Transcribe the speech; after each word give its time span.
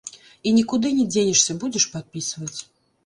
І 0.47 0.53
нікуды 0.59 0.87
не 0.99 1.05
дзенешся, 1.15 1.57
будзеш 1.65 1.89
падпісваць. 1.97 2.55